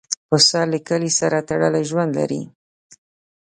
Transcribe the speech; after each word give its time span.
پسه 0.29 0.61
له 0.71 0.79
کلي 0.87 1.11
سره 1.19 1.45
تړلی 1.49 1.83
ژوند 1.89 2.11
لري. 2.19 2.41